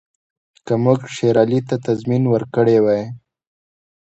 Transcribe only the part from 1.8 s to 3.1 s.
تضمین ورکړی وای.